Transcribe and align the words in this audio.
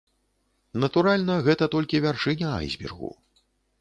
Натуральна, 0.83 1.35
гэта 1.47 1.67
толькі 1.75 2.03
вяршыня 2.07 2.49
айсбергу. 2.61 3.11